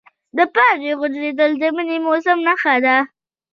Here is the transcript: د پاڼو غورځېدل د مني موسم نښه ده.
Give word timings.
د 0.37 0.39
پاڼو 0.53 0.91
غورځېدل 0.99 1.51
د 1.61 1.63
مني 1.75 1.97
موسم 2.05 2.37
نښه 2.47 2.75
ده. 2.85 2.97